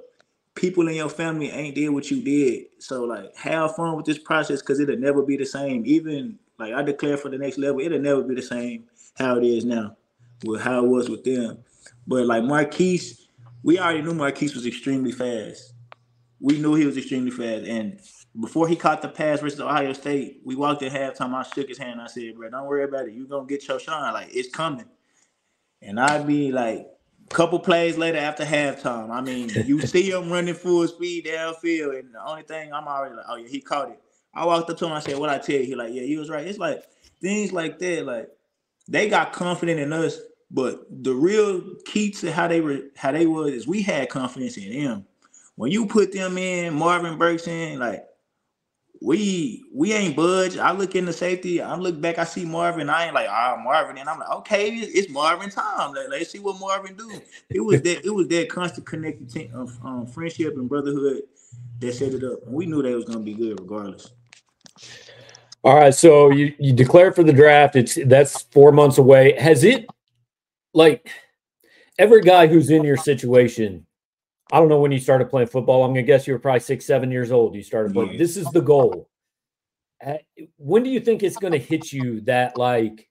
[0.54, 2.66] People in your family ain't did what you did.
[2.78, 5.84] So like have fun with this process because it'll never be the same.
[5.86, 8.84] Even like I declare for the next level, it'll never be the same
[9.14, 9.96] how it is now
[10.44, 11.58] with how it was with them.
[12.06, 13.28] But like Marquise,
[13.62, 15.74] we already knew Marquise was extremely fast.
[16.40, 17.64] We knew he was extremely fast.
[17.64, 18.00] And
[18.40, 21.34] before he caught the pass versus Ohio State, we walked at halftime.
[21.34, 22.00] I shook his hand.
[22.00, 23.14] I said, bro, don't worry about it.
[23.14, 24.12] You're gonna get your shine.
[24.12, 24.86] Like it's coming.
[25.80, 26.88] And I'd be like,
[27.32, 29.10] couple plays later after halftime.
[29.10, 33.14] I mean, you see him running full speed downfield, and the only thing I'm already
[33.14, 34.00] like, oh yeah, he caught it.
[34.34, 34.92] I walked up to him.
[34.92, 36.84] I said, "What I tell you?" He like, "Yeah, you was right." It's like
[37.20, 38.06] things like that.
[38.06, 38.28] Like
[38.88, 40.18] they got confident in us,
[40.50, 44.56] but the real key to how they were, how they was, is we had confidence
[44.56, 45.06] in them.
[45.56, 48.06] When you put them in, Marvin Burks in, like
[49.02, 50.56] we we ain't budge.
[50.56, 51.60] I look in the safety.
[51.60, 52.18] I look back.
[52.18, 52.88] I see Marvin.
[52.88, 55.92] I ain't like ah Marvin, and I'm like okay, it's, Marvin time.
[55.92, 57.20] Like, let's see what Marvin do.
[57.50, 61.22] It was that it was that constant connected of um, friendship and brotherhood
[61.80, 64.10] that set it up, and we knew they was gonna be good regardless.
[65.64, 67.74] All right, so you you declare for the draft.
[67.74, 69.34] It's that's four months away.
[69.38, 69.86] Has it
[70.74, 71.10] like
[71.98, 73.84] every guy who's in your situation
[74.50, 75.84] I don't know when you started playing football.
[75.84, 77.54] I'm gonna guess you were probably six, seven years old.
[77.54, 78.18] You started playing.
[78.18, 79.08] This is the goal.
[80.04, 80.14] Uh,
[80.56, 83.08] When do you think it's gonna hit you that like,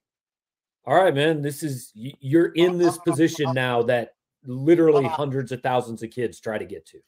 [0.85, 4.15] all right, man, this is you're in this position now that
[4.45, 6.99] literally hundreds of thousands of kids try to get to.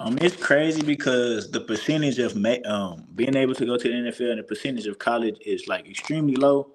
[0.00, 4.30] Um, it's crazy because the percentage of um being able to go to the NFL
[4.30, 6.72] and the percentage of college is like extremely low.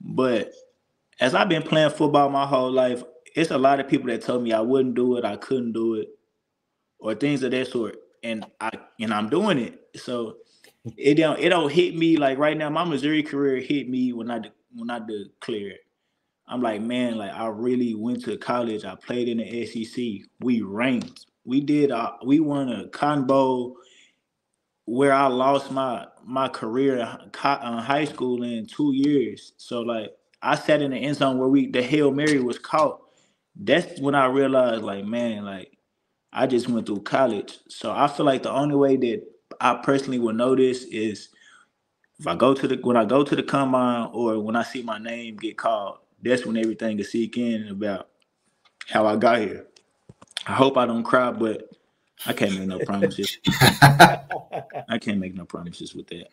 [0.00, 0.52] But
[1.20, 3.02] as I've been playing football my whole life,
[3.36, 5.94] it's a lot of people that told me I wouldn't do it, I couldn't do
[5.96, 6.08] it,
[6.98, 7.96] or things of that sort.
[8.22, 8.70] And I
[9.00, 9.80] and I'm doing it.
[9.96, 10.38] So
[10.96, 12.70] it don't it don't hit me like right now.
[12.70, 14.40] My Missouri career hit me when I
[14.74, 15.78] when I declared.
[16.48, 18.84] I'm like, man, like I really went to college.
[18.84, 20.28] I played in the SEC.
[20.40, 21.26] We ranked.
[21.44, 21.90] We did.
[21.90, 23.76] Uh, we won a Bowl
[24.86, 29.52] where I lost my my career in uh, high school in two years.
[29.56, 30.10] So like
[30.42, 33.00] I sat in the end zone where we the hail mary was caught.
[33.58, 35.72] That's when I realized, like, man, like
[36.32, 37.58] I just went through college.
[37.68, 39.24] So I feel like the only way that
[39.60, 41.30] I personally will know this is
[42.20, 44.82] if I go to the when I go to the combine or when I see
[44.82, 45.98] my name get called.
[46.22, 48.08] That's when everything will seek in about
[48.88, 49.66] how I got here.
[50.46, 51.70] I hope I don't cry, but
[52.26, 53.38] I can't make no promises.
[54.88, 56.28] I can't make no promises with that.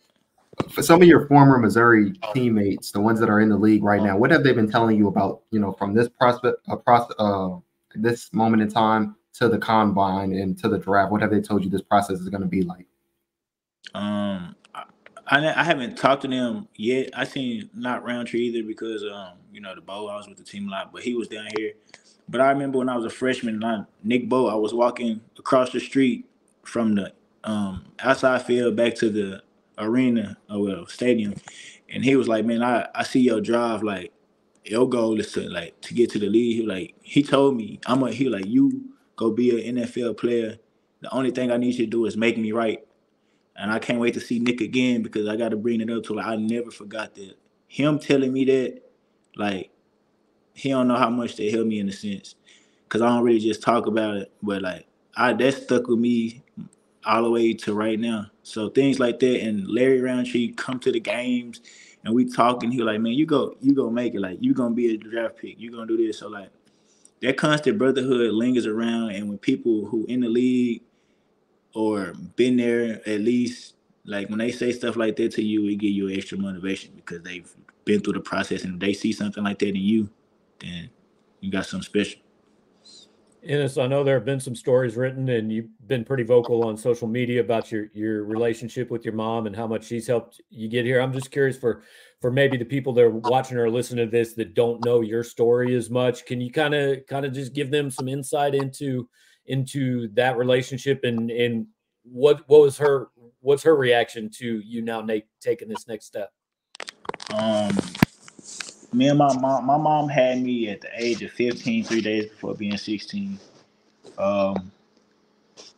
[0.69, 4.01] For some of your former Missouri teammates, the ones that are in the league right
[4.01, 7.11] now, what have they been telling you about, you know, from this prospect, uh, pros-
[7.17, 7.49] uh,
[7.95, 11.11] this moment in time to the combine and to the draft?
[11.11, 12.85] What have they told you this process is going to be like?
[13.95, 14.55] Um,
[15.27, 17.09] I, I haven't talked to them yet.
[17.15, 20.43] I seen not Rountree either because um, you know, the Bow, I was with the
[20.43, 21.73] team a lot, but he was down here.
[22.29, 25.71] But I remember when I was a freshman, I, Nick Bow, I was walking across
[25.71, 26.25] the street
[26.63, 27.13] from the
[27.43, 29.43] um outside field back to the
[29.77, 31.35] arena or well stadium,
[31.89, 33.83] and he was like, "Man, I I see your drive.
[33.83, 34.13] Like,
[34.65, 37.79] your goal is to like to get to the league." He like he told me,
[37.85, 40.57] "I'm a he was like you go be an NFL player.
[41.01, 42.85] The only thing I need you to do is make me right."
[43.55, 46.03] And I can't wait to see Nick again because I got to bring it up
[46.05, 47.35] to like I never forgot that
[47.73, 48.81] him telling me that,
[49.35, 49.71] like
[50.53, 52.35] he don't know how much they helped me in a sense,
[52.83, 56.43] because I don't really just talk about it, but like I that stuck with me
[57.05, 58.27] all the way to right now.
[58.43, 61.61] So things like that, and Larry Rountree come to the games,
[62.03, 62.71] and we talking.
[62.71, 65.37] he like, man, you go, you gonna make it, like you gonna be a draft
[65.37, 66.19] pick, you gonna do this.
[66.19, 66.49] So like
[67.21, 70.81] that constant brotherhood lingers around, and when people who in the league
[71.73, 73.73] or been there at least
[74.05, 77.21] like when they say stuff like that to you, it give you extra motivation because
[77.21, 77.49] they've
[77.85, 80.09] been through the process and if they see something like that in you,
[80.59, 80.89] then
[81.39, 82.19] you got something special.
[83.45, 86.77] Ennis, I know there have been some stories written, and you've been pretty vocal on
[86.77, 90.69] social media about your your relationship with your mom and how much she's helped you
[90.69, 91.01] get here.
[91.01, 91.83] I'm just curious for
[92.21, 95.23] for maybe the people that are watching or listening to this that don't know your
[95.23, 96.25] story as much.
[96.25, 99.09] Can you kind of kind of just give them some insight into
[99.47, 101.67] into that relationship and and
[102.03, 103.09] what what was her
[103.41, 106.31] what's her reaction to you now Nate taking this next step?
[107.33, 107.77] Um
[108.93, 112.25] me and my mom my mom had me at the age of 15, three days
[112.27, 113.39] before being 16.
[114.17, 114.71] Um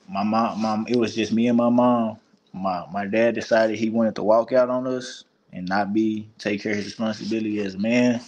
[0.10, 2.20] my mom mom it was just me and my mom.
[2.54, 6.62] My my dad decided he wanted to walk out on us and not be take
[6.64, 8.22] care of his responsibility as a man.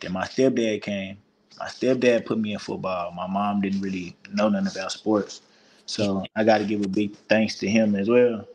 [0.00, 1.18] Then my stepdad came.
[1.58, 3.12] My stepdad put me in football.
[3.12, 5.42] My mom didn't really know nothing about sports.
[5.86, 8.46] So I gotta give a big thanks to him as well.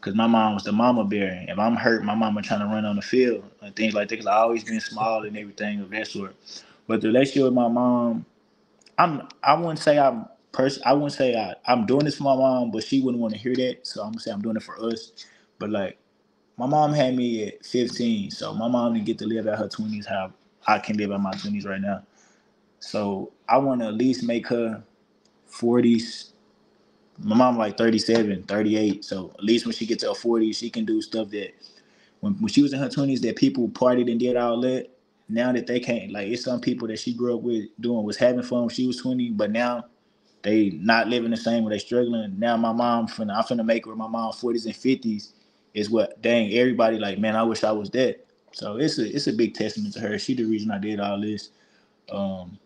[0.00, 1.44] Cause my mom was the mama bear.
[1.48, 4.16] If I'm hurt, my mama trying to run on the field and things like that.
[4.16, 6.36] Cause I always been small and everything of that sort.
[6.86, 8.26] But the relationship with my mom,
[8.98, 12.36] I'm I wouldn't say I'm pers- I wouldn't say I, I'm doing this for my
[12.36, 13.86] mom, but she wouldn't want to hear that.
[13.86, 15.12] So I'm gonna say I'm doing it for us.
[15.58, 15.98] But like
[16.58, 19.68] my mom had me at 15, so my mom didn't get to live at her
[19.68, 20.32] 20s how
[20.66, 22.02] I can live out my 20s right now.
[22.80, 24.84] So I want to at least make her
[25.50, 26.30] 40s.
[27.20, 29.04] My mom like 37, 38.
[29.04, 31.54] So at least when she gets to her 40s, she can do stuff that
[32.20, 34.88] when, when she was in her 20s that people partied and did all that.
[35.28, 38.16] Now that they can't, like it's some people that she grew up with doing was
[38.16, 39.84] having fun when she was 20, but now
[40.42, 42.38] they not living the same or they struggling.
[42.38, 45.32] Now my mom finna I'm finna make her my mom 40s and 50s
[45.74, 48.26] is what dang everybody like, man, I wish I was that.
[48.52, 50.18] So it's a it's a big testament to her.
[50.18, 51.50] She the reason I did all this.
[52.10, 52.58] Um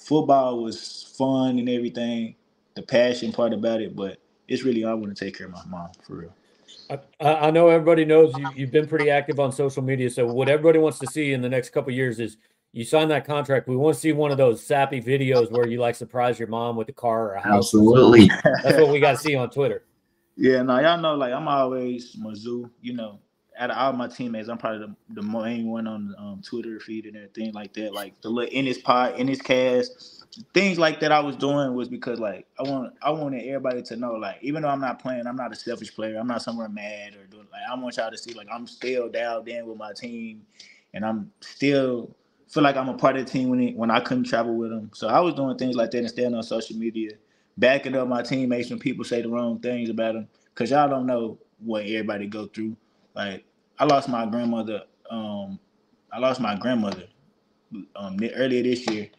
[0.00, 2.36] football was fun and everything,
[2.78, 5.64] the passion part about it, but it's really I want to take care of my
[5.66, 6.34] mom for real.
[7.20, 10.08] I, I know everybody knows you, you've been pretty active on social media.
[10.10, 12.36] So what everybody wants to see in the next couple years is
[12.72, 13.66] you sign that contract.
[13.66, 16.76] We want to see one of those sappy videos where you like surprise your mom
[16.76, 17.74] with a car or a house.
[17.74, 18.30] Absolutely.
[18.62, 19.82] That's what we got to see on Twitter.
[20.36, 23.18] Yeah, now y'all know like I'm always Mizzou, you know.
[23.58, 27.06] Out of all my teammates, I'm probably the, the main one on um, Twitter feed
[27.06, 27.92] and everything like that.
[27.92, 30.17] Like the little in his pod, in his cast,
[30.54, 33.96] things like that I was doing was because like I want I wanted everybody to
[33.96, 36.18] know like even though I'm not playing, I'm not a selfish player.
[36.18, 39.08] I'm not somewhere mad or doing like I want y'all to see like I'm still
[39.08, 40.42] dialed in with my team,
[40.94, 42.14] and I'm still
[42.48, 44.70] feel like I'm a part of the team when it, when I couldn't travel with
[44.70, 44.90] them.
[44.94, 47.12] So I was doing things like that and staying on social media,
[47.58, 51.06] backing up my teammates when people say the wrong things about them, cause y'all don't
[51.06, 52.76] know what everybody go through.
[53.14, 53.44] Like
[53.78, 54.82] I lost my grandmother.
[55.10, 55.58] Um,
[56.12, 57.04] I lost my grandmother
[57.96, 59.10] um, earlier this year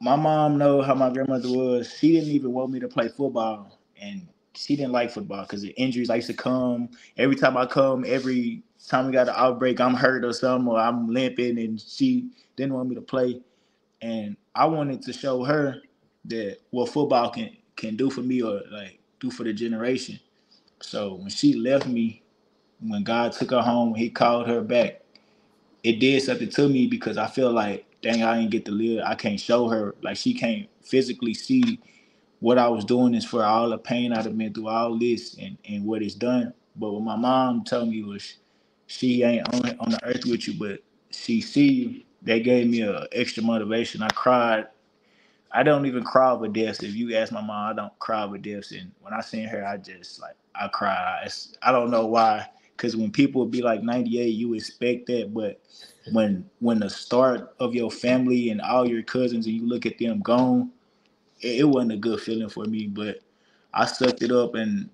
[0.00, 1.92] my mom know how my grandmother was.
[1.98, 5.70] She didn't even want me to play football, and she didn't like football because the
[5.70, 6.90] injuries I used to come.
[7.18, 10.78] Every time I come, every time we got an outbreak, I'm hurt or something, or
[10.78, 13.42] I'm limping, and she didn't want me to play.
[14.02, 15.82] And I wanted to show her
[16.26, 20.20] that what football can can do for me or like do for the generation.
[20.82, 22.22] So when she left me,
[22.80, 25.02] when God took her home, He called her back.
[25.84, 29.02] It did something to me because I feel like dang, I didn't get to live.
[29.06, 29.94] I can't show her.
[30.02, 31.80] Like she can't physically see
[32.40, 35.36] what I was doing is for all the pain I'd have been through all this
[35.40, 36.54] and, and what it's done.
[36.76, 38.36] But what my mom told me was
[38.86, 42.02] she ain't on, on the earth with you, but she see you.
[42.22, 44.02] That gave me a extra motivation.
[44.02, 44.66] I cried.
[45.52, 46.82] I don't even cry over deaths.
[46.82, 48.72] If you ask my mom, I don't cry over deaths.
[48.72, 51.28] And when I seen her, I just like I cry.
[51.62, 52.48] I don't know why.
[52.76, 55.60] Cause when people be like 98, you expect that, but
[56.12, 59.98] when when the start of your family and all your cousins and you look at
[59.98, 60.70] them gone,
[61.40, 62.86] it, it wasn't a good feeling for me.
[62.86, 63.20] But
[63.72, 64.88] I sucked it up and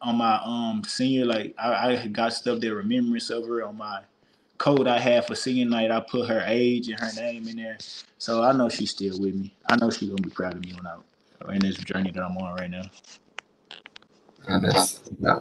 [0.00, 4.00] on my um senior like I, I got stuff that remembrance of her on my
[4.58, 5.90] code I had for senior night.
[5.90, 7.78] I put her age and her name in there,
[8.18, 9.54] so I know she's still with me.
[9.68, 10.96] I know she's gonna be proud of me when I
[11.52, 12.84] in this journey that I'm on right now.
[14.48, 15.40] And that's yeah.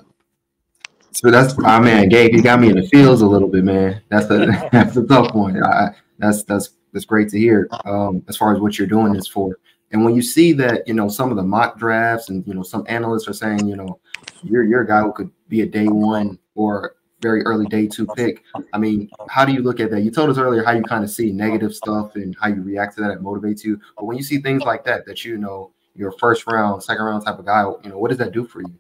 [1.13, 2.34] So that's my man, Gabe.
[2.34, 4.02] You got me in the fields a little bit, man.
[4.10, 5.63] That's a that's a tough one.
[5.63, 7.67] I, that's that's that's great to hear.
[7.86, 9.58] Um, as far as what you're doing is for,
[9.91, 12.63] and when you see that, you know, some of the mock drafts and you know
[12.63, 13.99] some analysts are saying, you know,
[14.43, 18.08] you're you're a guy who could be a day one or very early day two
[18.15, 18.43] pick.
[18.73, 20.02] I mean, how do you look at that?
[20.02, 22.95] You told us earlier how you kind of see negative stuff and how you react
[22.95, 23.12] to that.
[23.12, 23.80] It motivates you.
[23.95, 27.06] But when you see things like that, that you know you're a first round, second
[27.06, 28.73] round type of guy, you know, what does that do for you?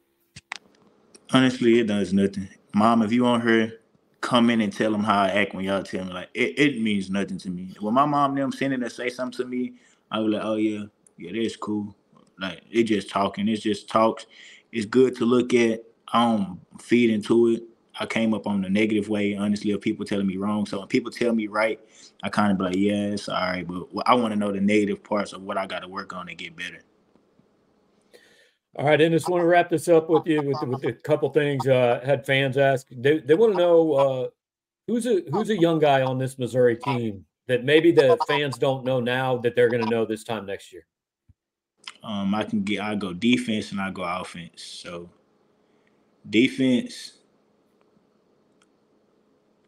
[1.33, 2.49] Honestly, it does nothing.
[2.75, 3.73] Mom, if you want her,
[4.21, 6.13] come in and tell them how I act when y'all tell me.
[6.13, 7.75] Like it, it means nothing to me.
[7.81, 9.75] When my mom them sending to say something to me,
[10.11, 10.85] I was like, oh yeah,
[11.17, 11.95] yeah, that's cool.
[12.39, 13.47] Like it just talking.
[13.49, 14.27] It's just talks.
[14.73, 15.83] It's good to look at.
[16.13, 17.63] I don't feed into it.
[17.99, 20.65] I came up on the negative way, honestly, of people telling me wrong.
[20.65, 21.79] So when people tell me right,
[22.23, 23.67] I kind of be like, yeah, it's all right.
[23.67, 26.27] But I want to know the negative parts of what I got to work on
[26.27, 26.81] to get better.
[28.75, 31.29] All right, and just want to wrap this up with you with, with a couple
[31.29, 31.67] things.
[31.67, 34.27] Uh, had fans ask they, they want to know uh,
[34.87, 38.83] who's a who's a young guy on this Missouri team that maybe the fans don't
[38.83, 40.87] know now that they're going to know this time next year.
[42.03, 44.63] Um, I can get I go defense and I go offense.
[44.63, 45.07] So
[46.27, 47.19] defense,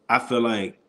[0.08, 0.80] I feel like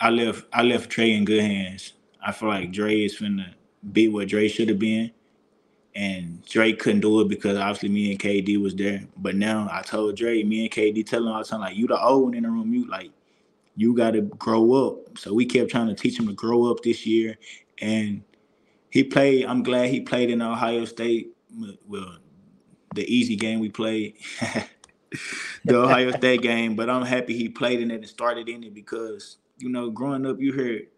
[0.00, 1.92] I left I left Trey in good hands.
[2.20, 3.54] I feel like Dre is finna
[3.92, 5.12] be what Dre should have been
[5.94, 9.02] and Dre couldn't do it because obviously me and KD was there.
[9.16, 12.00] But now I told Dre, me and KD telling all the time, like, you the
[12.02, 13.12] old one in the room, you like,
[13.76, 15.18] you gotta grow up.
[15.18, 17.36] So we kept trying to teach him to grow up this year.
[17.80, 18.22] And
[18.90, 21.36] he played, I'm glad he played in Ohio State.
[21.86, 22.18] Well,
[22.94, 24.16] the easy game we played.
[25.64, 28.74] the Ohio State game, but I'm happy he played in it and started in it
[28.74, 30.88] because, you know, growing up you heard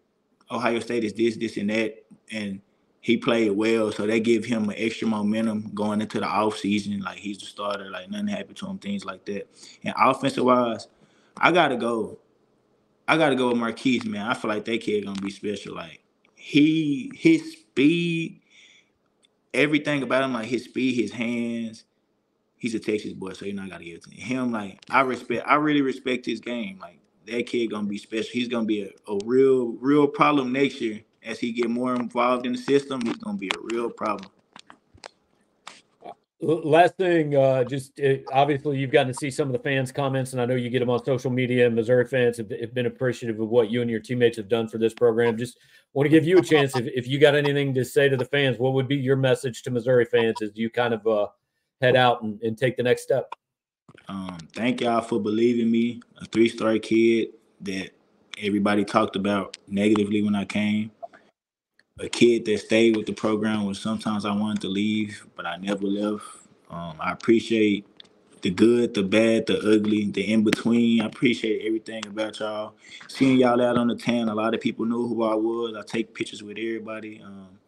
[0.49, 2.03] Ohio State is this, this, and that.
[2.31, 2.61] And
[3.07, 6.99] he played well, so they give him an extra momentum going into the off season.
[6.99, 9.47] Like he's the starter, like nothing happened to him, things like that.
[9.85, 10.89] And offensive wise,
[11.37, 12.19] I gotta go.
[13.07, 14.27] I gotta go with Marquise, man.
[14.27, 15.73] I feel like that kid gonna be special.
[15.73, 16.03] Like
[16.35, 18.41] he, his speed,
[19.53, 21.85] everything about him, like his speed, his hands.
[22.57, 24.51] He's a Texas boy, so you know I gotta give it to him.
[24.51, 26.77] Like I respect, I really respect his game.
[26.81, 28.31] Like that kid gonna be special.
[28.33, 32.45] He's gonna be a, a real, real problem next year as he get more involved
[32.45, 34.31] in the system, he's gonna be a real problem.
[36.39, 40.33] Last thing, uh, just it, obviously you've gotten to see some of the fans' comments,
[40.33, 41.67] and I know you get them on social media.
[41.67, 44.77] Missouri fans have, have, been appreciative of what you and your teammates have done for
[44.77, 45.35] this program.
[45.35, 45.57] Just
[45.93, 48.25] want to give you a chance if, if you got anything to say to the
[48.25, 48.59] fans.
[48.59, 51.27] What would be your message to Missouri fans as you kind of uh,
[51.81, 53.33] head out and, and take the next step?
[54.07, 57.29] Um, thank y'all for believing me, a three-star kid
[57.61, 57.89] that
[58.39, 60.91] everybody talked about negatively when I came
[61.99, 65.57] a kid that stayed with the program was sometimes I wanted to leave, but I
[65.57, 66.25] never left.
[66.69, 67.85] Um, I appreciate
[68.41, 71.01] the good, the bad, the ugly, the in between.
[71.01, 72.73] I appreciate everything about y'all.
[73.07, 75.75] Seeing y'all out on the tan, a lot of people know who I was.
[75.75, 77.21] I take pictures with everybody.
[77.23, 77.59] Um,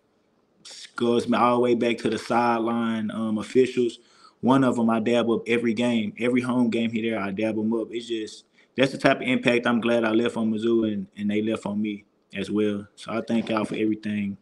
[0.95, 3.99] goes all the way back to the sideline um, officials.
[4.41, 7.19] One of them I dab up every game, every home game here there.
[7.19, 7.87] I dab them up.
[7.91, 8.45] It's just
[8.77, 11.65] that's the type of impact I'm glad I left on Mizzou and, and they left
[11.65, 12.05] on me
[12.35, 12.87] as well.
[12.95, 14.37] So I thank y'all for everything.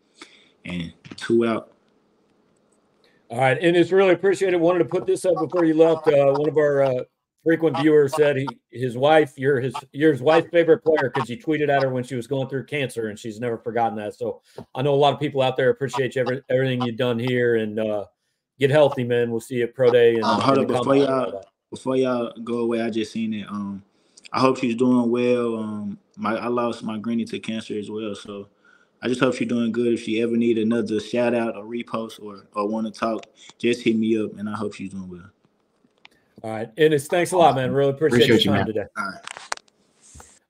[0.66, 1.72] And two out.
[3.30, 4.58] All right, and it's really appreciated.
[4.58, 6.08] Wanted to put this up before you left.
[6.08, 7.04] Uh, one of our uh,
[7.44, 11.38] frequent viewers said he, his wife, you're his, you're his wife's favorite player because you
[11.38, 14.16] tweeted at her when she was going through cancer, and she's never forgotten that.
[14.16, 14.42] So
[14.76, 17.56] I know a lot of people out there appreciate you every, everything you've done here,
[17.56, 18.06] and uh,
[18.60, 19.32] get healthy, man.
[19.32, 20.16] We'll see you at pro day.
[20.16, 22.82] And um, hold up before y'all before y'all go away.
[22.82, 23.48] I just seen it.
[23.50, 23.84] Um,
[24.38, 25.58] I hope she's doing well.
[25.58, 28.50] Um, my I lost my granny to cancer as well, so
[29.02, 29.94] I just hope she's doing good.
[29.94, 33.26] If she ever need another shout out or repost or or want to talk,
[33.58, 35.32] just hit me up, and I hope she's doing well.
[36.44, 37.72] All right, Ennis, thanks a lot, man.
[37.72, 38.86] Really appreciate, appreciate your time you, today.
[38.96, 39.22] All right.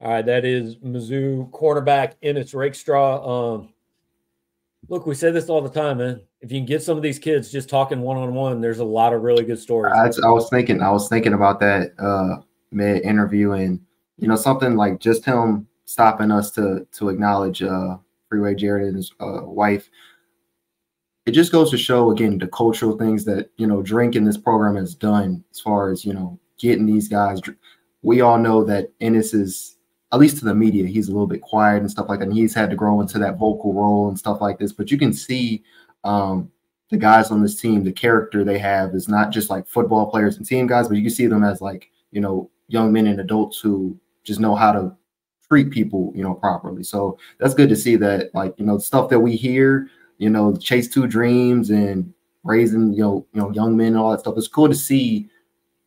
[0.01, 3.55] All right, that is Mizzou cornerback Ennis Rakestraw.
[3.55, 3.69] Um,
[4.89, 6.19] look, we say this all the time, man.
[6.41, 8.85] If you can get some of these kids just talking one on one, there's a
[8.85, 9.93] lot of really good stories.
[9.95, 12.41] I, I was thinking, I was thinking about that uh,
[12.71, 13.79] mid interview, and
[14.17, 17.97] you know, something like just him stopping us to to acknowledge uh,
[18.29, 19.89] Freeway Jared and his uh, wife.
[21.25, 24.75] It just goes to show again the cultural things that you know Drinkwitz this program
[24.75, 27.41] has done as far as you know getting these guys.
[28.01, 29.77] We all know that Ennis is
[30.11, 32.29] at least to the media, he's a little bit quiet and stuff like that.
[32.29, 34.71] And he's had to grow into that vocal role and stuff like this.
[34.71, 35.63] But you can see
[36.03, 36.49] um,
[36.89, 40.37] the guys on this team, the character they have is not just like football players
[40.37, 43.19] and team guys, but you can see them as like you know young men and
[43.19, 44.95] adults who just know how to
[45.47, 46.83] treat people, you know, properly.
[46.83, 50.55] So that's good to see that, like, you know, stuff that we hear, you know,
[50.55, 52.13] chase two dreams and
[52.43, 54.35] raising, you know, you know, young men and all that stuff.
[54.37, 55.29] It's cool to see,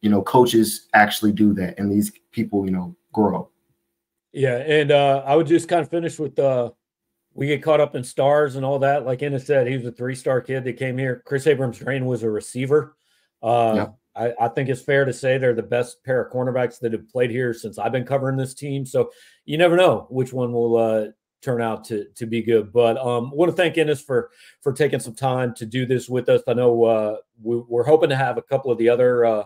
[0.00, 3.50] you know, coaches actually do that and these people, you know, grow.
[4.32, 6.70] Yeah, and uh, I would just kind of finish with uh,
[7.34, 9.04] we get caught up in stars and all that.
[9.04, 11.22] Like Ennis said, he was a three-star kid that came here.
[11.26, 12.96] Kris Abrams-Draine was a receiver.
[13.42, 13.88] Uh, yeah.
[14.20, 17.08] I, I, think it's fair to say they're the best pair of cornerbacks that have
[17.08, 18.84] played here since I've been covering this team.
[18.84, 19.10] So
[19.46, 21.06] you never know which one will uh,
[21.42, 22.72] turn out to to be good.
[22.72, 26.28] But um, want to thank Ennis for for taking some time to do this with
[26.28, 26.42] us.
[26.46, 29.44] I know uh, we, are hoping to have a couple of the other uh,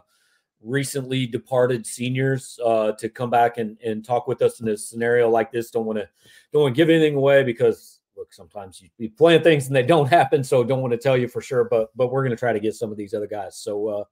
[0.61, 5.29] recently departed seniors uh, to come back and, and talk with us in a scenario
[5.29, 5.71] like this.
[5.71, 6.09] Don't want to
[6.53, 9.83] don't want to give anything away because look, sometimes you, you plan things and they
[9.83, 10.43] don't happen.
[10.43, 11.65] So don't want to tell you for sure.
[11.65, 13.57] But but we're going to try to get some of these other guys.
[13.57, 14.05] So uh,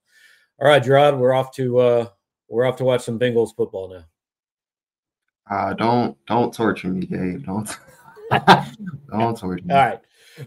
[0.58, 2.06] all right, Gerard, we're off to uh,
[2.48, 4.04] we're off to watch some Bengals football now.
[5.50, 7.44] Uh, don't don't torture me, Dave.
[7.44, 7.68] Don't
[9.10, 9.74] don't torture me.
[9.74, 10.00] All right.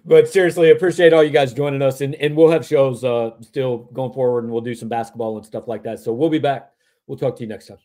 [0.03, 3.89] But seriously, appreciate all you guys joining us, and, and we'll have shows uh, still
[3.93, 5.99] going forward, and we'll do some basketball and stuff like that.
[5.99, 6.71] So we'll be back.
[7.05, 7.77] We'll talk to you next time.